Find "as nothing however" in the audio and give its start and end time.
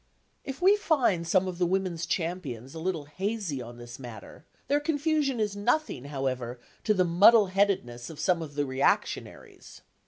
5.51-6.59